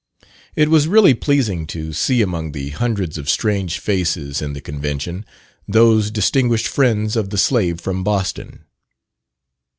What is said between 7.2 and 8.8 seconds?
the slave from Boston.